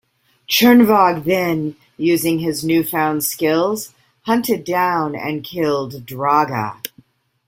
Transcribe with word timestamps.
Chernevog 0.49 1.25
then, 1.25 1.75
using 1.95 2.39
his 2.39 2.63
new-found 2.63 3.23
skills, 3.23 3.93
hunted 4.23 4.63
down 4.63 5.15
and 5.15 5.43
killed 5.43 6.07
Draga. 6.07 6.81